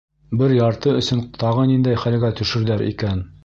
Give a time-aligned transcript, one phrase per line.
[0.39, 3.23] Бер ярты өсөн тағы ниндәй хәлгә төшөрҙәр икән?